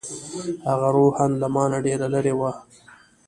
هغه 0.69 0.87
روحاً 0.97 1.25
له 1.41 1.47
ما 1.55 1.63
نه 1.71 1.79
ډېره 1.85 2.07
لرې 2.13 2.33
وه. 2.39 2.51